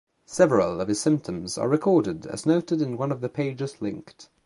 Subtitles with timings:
[0.25, 4.29] Several of his symphonies are recorded, as noted in one of the pages linked.